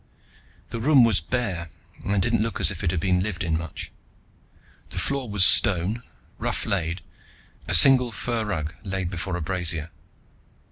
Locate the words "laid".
6.65-7.01, 8.83-9.11